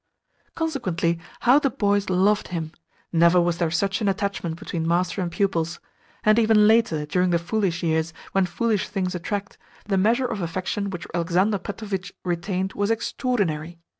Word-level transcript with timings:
Consequently, 0.55 1.19
how 1.41 1.59
the 1.59 1.69
boys 1.69 2.09
loved 2.09 2.47
him! 2.47 2.71
Never 3.13 3.39
was 3.39 3.59
there 3.59 3.69
such 3.69 4.01
an 4.01 4.07
attachment 4.07 4.55
between 4.57 4.87
master 4.87 5.21
and 5.21 5.31
pupils. 5.31 5.79
And 6.23 6.39
even 6.39 6.67
later, 6.67 7.05
during 7.05 7.29
the 7.29 7.37
foolish 7.37 7.83
years, 7.83 8.11
when 8.31 8.47
foolish 8.47 8.89
things 8.89 9.13
attract, 9.13 9.59
the 9.85 9.99
measure 9.99 10.25
of 10.25 10.41
affection 10.41 10.89
which 10.89 11.05
Alexander 11.13 11.59
Petrovitch 11.59 12.13
retained 12.25 12.73
was 12.73 12.89
extraordinary. 12.89 13.77